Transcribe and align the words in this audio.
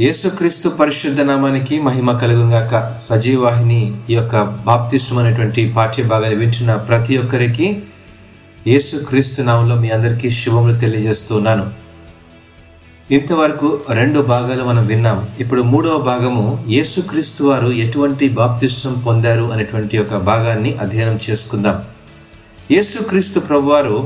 యేసుక్రీస్తు 0.00 0.68
పరిశుద్ధ 0.68 1.20
నామానికి 1.20 1.74
మహిమ 1.80 2.12
కలుగుగాక 2.22 2.72
సజీవాహిని 3.08 3.78
ఈ 4.10 4.14
యొక్క 4.14 4.42
బాప్తిష్టం 4.42 5.18
అనేటువంటి 5.18 5.62
పాఠ్యభాగాన్ని 5.76 6.36
వింటున్న 6.36 6.72
ప్రతి 6.88 7.14
ఒక్కరికి 7.18 7.66
యేసుక్రీస్తు 8.66 9.42
నామంలో 9.42 9.76
మీ 9.76 9.90
అందరికీ 9.90 10.30
శుభములు 10.30 10.74
తెలియజేస్తున్నాను. 10.80 11.64
ఇంతవరకు 13.10 13.70
రెండు 13.90 14.20
భాగాలు 14.32 14.64
మనం 14.64 14.86
విన్నాం. 14.86 15.26
ఇప్పుడు 15.40 15.62
మూడవ 15.62 15.96
భాగము 16.10 16.44
యేసుక్రీస్తు 16.68 17.44
వారు 17.44 17.70
ఎటువంటి 17.84 18.28
బాప్తిష్టం 18.40 18.94
పొందారు 19.06 19.46
అనేటువంటి 19.56 19.98
ఒక 19.98 20.20
భాగాన్ని 20.30 20.72
అధ్యయనం 20.86 21.18
చేసుకుందాం. 21.30 21.78
యేసుక్రీస్తు 22.74 23.40
ప్రభువారు 23.48 23.96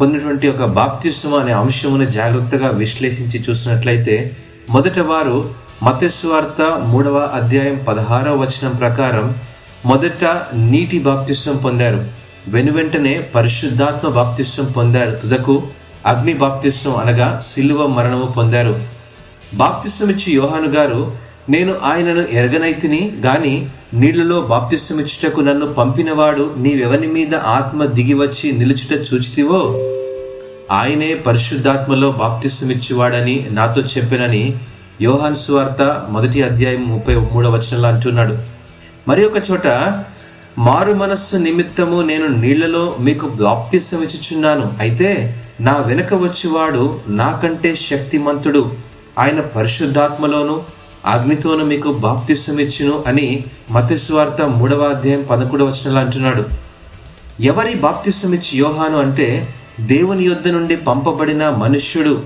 పొందినటువంటి 0.00 0.48
ఒక 0.48 0.64
బాప్తిష్టం 0.80 1.34
అనే 1.34 1.52
అంశమును 1.62 2.08
జాగ్రత్తగా 2.18 2.70
విశ్లేషించి 2.82 3.44
చూసినట్లయితే 3.48 4.18
మొదట 4.70 4.98
వారు 4.98 5.50
మతస్వార్త 5.82 6.62
మూడవ 6.84 7.30
అధ్యాయం 7.34 7.84
పదహారవ 7.88 8.36
వచనం 8.36 8.76
ప్రకారం 8.76 9.34
మొదట 9.86 10.24
నీటి 10.54 10.98
బాప్తిస్వం 10.98 11.56
పొందారు. 11.56 12.04
వెనువెంటనే 12.48 13.28
పరిశుద్ధాత్మ 13.34 14.08
బాప్తిస్వం 14.08 14.66
పొందారు. 14.66 15.10
తుదకు 15.10 15.62
అగ్ని 16.06 16.34
బాప్తిస్వం 16.34 16.96
అనగా 16.96 17.42
సిలువ 17.54 17.86
మరణము 17.86 18.24
పొందారు. 18.24 18.80
బాప్తిస్వమిచ్చి 19.54 20.34
యోహాను 20.34 20.66
గారు 20.66 21.12
నేను 21.48 21.74
ఆయనను 21.84 22.24
ఎరగనైతిని 22.32 23.12
గాని 23.20 23.68
నీళ్ళలో 23.94 24.40
బాప్తిస్వమిచ్చుటకు 24.40 25.40
నన్ను 25.40 25.74
పంపినవాడు 25.74 26.54
నీవెవని 26.56 27.06
మీద 27.06 27.34
ఆత్మ 27.34 27.84
దిగివచ్చి 27.84 28.52
నిలుచుట 28.52 29.14
చూచితివో? 29.14 29.60
ఆయనే 30.70 31.14
పరిశుద్ధాత్మలో 31.14 32.12
బాప్తిస్తమిచ్చేవాడని 32.12 33.46
నాతో 33.50 33.80
చెప్పానని 33.80 34.60
యోహాన్ 35.00 35.36
సువార్త 35.36 36.06
మొదటి 36.08 36.42
అధ్యాయం 36.42 36.88
ముప్పై 36.88 37.14
మూడవ 37.14 37.50
వచనంలో 37.50 37.88
అంటున్నాడు. 37.88 38.38
మరి 39.08 39.24
ఒక 39.24 39.50
చోట 39.50 39.66
మారు 40.58 40.92
మనస్సు 40.92 41.36
నిమిత్తము 41.36 42.02
నేను 42.02 42.26
నీళ్ళలో 42.26 42.96
మీకు 43.00 43.26
బాప్తిస్తం 43.26 44.02
ఇచ్చుచున్నాను 44.02 44.76
అయితే 44.80 45.36
నా 45.60 45.76
వెనక 45.86 46.14
వచ్చేవాడు 46.14 47.00
నాకంటే 47.08 47.76
శక్తిమంతుడు. 47.76 48.76
ఆయన 49.18 49.40
పరిశుద్ధాత్మలోను 49.40 50.64
అగ్నితోను 51.04 51.64
మీకు 51.64 51.92
బాప్తిస్వం 51.92 52.58
ఇచ్చును 52.60 53.04
అని 53.06 53.44
మతస్వార్త 53.70 54.42
మూడవ 54.42 54.82
అధ్యాయం 54.84 55.22
పదకొండవ 55.22 55.66
వచనంలో 55.66 56.00
అంటున్నాడు. 56.00 56.44
ఎవరి 57.40 57.74
బాప్తిస్తం 57.74 58.34
ఇచ్చి 58.34 58.58
యోహాను 58.58 58.98
అంటే 58.98 59.48
దేవుని 59.80 60.24
యొద్ద 60.24 60.48
నుండి 60.48 60.76
పంపబడిన 60.76 61.50
మనుష్యుడు. 61.50 62.22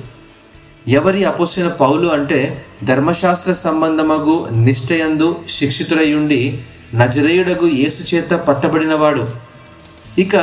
ఎవరి 0.88 1.24
అపోసిన 1.24 1.68
పౌలు 1.68 2.08
అంటే 2.08 2.64
ధర్మశాస్త్ర 2.84 3.52
సంబంధమగు 3.52 4.48
నిష్ఠయందు 4.52 5.36
శిక్షితుడయుండి 5.58 6.62
నజరేయుడగు 6.94 7.66
యేసు 7.66 8.16
చేత 8.16 8.30
పట్టబడినవాడు. 8.30 9.26
ఇక 10.18 10.36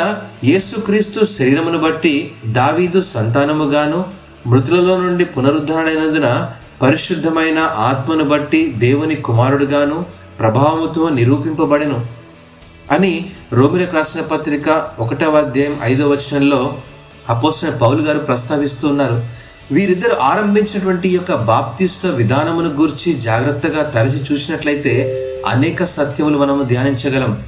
యేసుక్రీస్తు 0.46 1.26
శరీరమును 1.26 1.78
బట్టి 1.78 2.32
దావీదు 2.46 3.02
సంతానముగాను 3.02 4.06
మృతులలో 4.48 4.98
నుండి 4.98 5.26
పునరుద్ధరణైనందున 5.26 6.52
పరిశుద్ధమైన 6.82 7.60
ఆత్మను 7.60 8.24
బట్టి 8.24 8.66
దేవుని 8.68 9.16
కుమారుడుగాను 9.16 10.06
ప్రభావముతో 10.40 11.10
నిరూపింపబడెను. 11.10 12.06
అని 12.92 13.26
రోమిలకు 13.54 13.96
రాసిన 13.96 14.22
పత్రిక 14.22 14.88
ఒకటవ 15.00 15.38
అధ్యాయం 15.38 15.78
ఐదవ 15.84 16.10
వచనంలో 16.10 16.78
అపోసిన 17.30 17.70
పౌలు 17.70 18.02
గారు 18.02 18.20
ప్రస్తావిస్తూ 18.20 18.88
ఉన్నారు. 18.88 19.26
వీరిద్దరు 19.72 20.16
ఆరంభించినటువంటి 20.22 21.10
యొక్క 21.10 21.36
బాప్తిస్వ 21.36 22.10
విధానమును 22.10 22.70
గూర్చి 22.70 23.14
జాగ్రత్తగా 23.14 23.84
తరచి 23.84 24.20
చూసినట్లయితే 24.32 24.94
అనేక 25.48 25.84
సత్యములు 25.86 26.38
మనము 26.38 26.64
ధ్యానించగలం. 26.64 27.44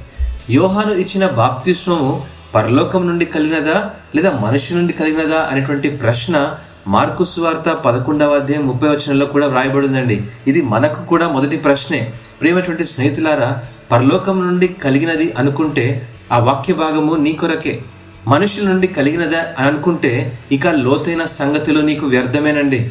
యోహాను 0.50 0.92
ఇచ్చిన 0.92 1.26
బాప్తిస్వము 1.26 2.24
పరలోకం 2.54 3.06
నుండి 3.08 3.24
కలిగినదా 3.24 3.90
లేదా 4.16 4.30
మనిషి 4.30 4.74
నుండి 4.74 4.92
కలిగినదా 4.92 5.40
అనేటువంటి 5.50 5.90
ప్రశ్న 5.90 6.56
మార్కు 6.88 7.24
సువార్త 7.24 7.70
పదకొండవ 7.72 8.34
అధ్యాయం 8.34 8.66
ముప్పై 8.66 8.88
వచనంలో 8.88 9.26
కూడా 9.26 9.46
వ్రాయబడిందండి. 9.46 10.24
ఇది 10.46 10.62
మనకు 10.62 11.04
కూడా 11.04 11.28
మొదటి 11.28 11.56
ప్రశ్నే. 11.56 12.12
ప్రేమటువంటి 12.40 12.84
స్నేహితులారా 12.84 13.58
పరలోకం 13.92 14.46
నుండి 14.46 14.68
కలిగినది 14.68 15.32
అనుకుంటే 15.32 16.08
ఆ 16.32 16.38
వాక్య 16.38 16.74
భాగము 16.74 17.14
నీ 17.14 17.32
కొరకే. 17.32 17.82
మనుషుల 18.28 18.68
నుండి 18.68 18.86
కలిగినదా 18.86 19.38
అని 19.58 19.68
అనుకుంటే 19.68 20.38
ఇక 20.52 20.66
లోతైన 20.66 21.24
సంగతిలో 21.24 21.80
నీకు 21.80 22.06
వ్యర్థమేనండి. 22.06 22.90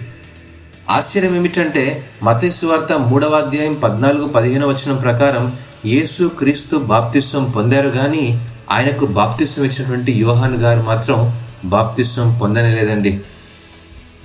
ఆశ్చర్యం 0.90 1.36
ఏమిటంటే 1.36 2.04
మతేశ్వార్త 2.24 2.94
మూడవ 2.94 3.30
అధ్యాయం 3.30 3.74
పద్నాలుగు 3.74 4.28
పదిహేను 4.28 4.68
వచనం 4.68 4.96
ప్రకారం 4.96 5.58
యేసు 5.86 6.32
క్రీస్తు 6.40 6.78
బాప్తిస్వం 6.78 7.46
పొందారు 7.46 7.90
కానీ 7.90 8.42
ఆయనకు 8.72 9.06
బాప్తిస్వం 9.06 9.66
ఇచ్చినటువంటి 9.66 10.12
యోహాన్ 10.12 10.56
గారు 10.56 10.82
మాత్రం 10.82 11.42
బాప్తిస్వం 11.66 12.40
పొందనేలేదండి 12.42 13.20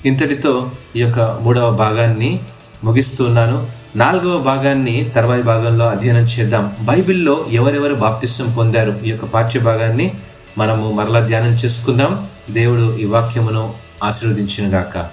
ఇంతటితో 0.07 0.71
ఈ 0.97 1.01
యొక్క 1.01 1.39
మూడవ 1.41 1.71
భాగాన్ని 1.71 2.41
ముగిస్తున్నాను 2.85 3.67
నాలుగవ 3.97 4.39
భాగాన్ని 4.39 5.11
తర్వాయి 5.15 5.43
భాగంలో 5.43 5.89
అధ్యయనం 5.89 6.23
చేద్దాం. 6.23 6.77
బైబిల్లో 6.81 7.47
ఎవరెవరు 7.51 7.95
బాప్తిస్వం 7.95 8.53
పొందారు? 8.53 9.01
ఈ 9.05 9.11
యొక్క 9.11 9.25
పాఠ్య 9.25 9.61
భాగాన్ని 9.61 10.15
మనము 10.59 10.93
మరలా 10.93 11.27
ధ్యానం 11.27 11.53
చేసుకుందాం. 11.53 12.29
దేవుడు 12.51 12.97
ఈ 12.97 13.05
వాక్యమును 13.05 13.75
ఆశీర్వదించినగాక. 14.05 15.11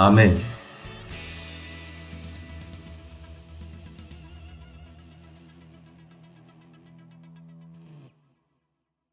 ఆమెన్. 0.00 0.38